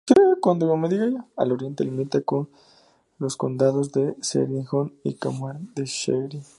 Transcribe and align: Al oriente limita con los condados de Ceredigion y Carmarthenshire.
Al 1.37 1.51
oriente 1.51 1.83
limita 1.83 2.21
con 2.21 2.49
los 3.19 3.37
condados 3.37 3.91
de 3.91 4.15
Ceredigion 4.19 4.95
y 5.03 5.13
Carmarthenshire. 5.13 6.41